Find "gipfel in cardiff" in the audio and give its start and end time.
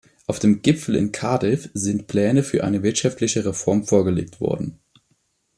0.63-1.69